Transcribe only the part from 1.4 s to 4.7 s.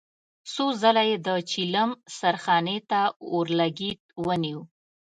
چيلم سرخانې ته اورلګيت ونيو.